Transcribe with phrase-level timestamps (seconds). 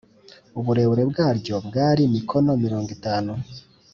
[0.59, 3.31] Uburebure bwaryo bwari mikono mirongo itanu